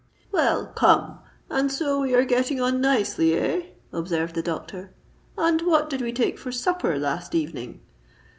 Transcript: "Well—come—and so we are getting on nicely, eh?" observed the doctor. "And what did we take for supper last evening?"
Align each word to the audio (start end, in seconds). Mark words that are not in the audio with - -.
"Well—come—and 0.31 1.71
so 1.71 2.01
we 2.01 2.15
are 2.15 2.25
getting 2.25 2.59
on 2.59 2.81
nicely, 2.81 3.35
eh?" 3.35 3.65
observed 3.93 4.33
the 4.33 4.41
doctor. 4.41 4.89
"And 5.37 5.61
what 5.61 5.91
did 5.91 6.01
we 6.01 6.11
take 6.11 6.39
for 6.39 6.51
supper 6.51 6.97
last 6.97 7.35
evening?" 7.35 7.81